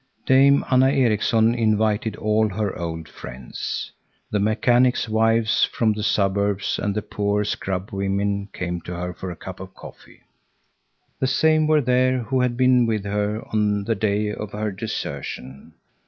Dame 0.25 0.65
Anna 0.71 0.89
Erikson 0.89 1.53
invited 1.53 2.15
all 2.15 2.49
her 2.49 2.75
old 2.75 3.07
friends. 3.07 3.91
The 4.31 4.39
mechanics' 4.39 5.07
wives 5.07 5.63
from 5.63 5.93
the 5.93 6.01
suburbs 6.01 6.79
and 6.81 6.95
the 6.95 7.03
poorer 7.03 7.45
scrub 7.45 7.91
women 7.91 8.49
came 8.51 8.81
to 8.81 8.95
her 8.95 9.13
for 9.13 9.29
a 9.29 9.35
cup 9.35 9.59
of 9.59 9.75
coffee. 9.75 10.21
The 11.19 11.27
same 11.27 11.67
were 11.67 11.81
there 11.81 12.17
who 12.23 12.41
had 12.41 12.57
been 12.57 12.87
with 12.87 13.05
her 13.05 13.43
on 13.53 13.83
the 13.83 13.93
day 13.93 14.31
of 14.33 14.53
her 14.53 14.71
desertion. 14.71 15.75